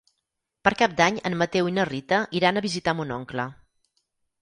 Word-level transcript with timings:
Per 0.67 0.73
Cap 0.79 0.95
d'Any 1.01 1.19
en 1.31 1.37
Mateu 1.43 1.71
i 1.73 1.75
na 1.77 1.87
Rita 1.91 2.23
iran 2.43 2.59
a 2.59 2.67
visitar 2.69 2.99
mon 3.01 3.17
oncle. 3.21 3.51